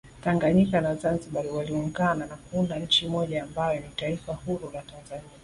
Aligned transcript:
Tanganyika 0.23 0.81
na 0.81 0.95
zanzibar 0.95 1.43
ziliungana 1.43 2.25
na 2.25 2.35
kuunda 2.35 2.79
nchi 2.79 3.07
moja 3.07 3.43
ambayo 3.43 3.79
ni 3.79 3.89
taifa 3.95 4.33
huru 4.33 4.69
la 4.73 4.81
Tanzania 4.81 5.29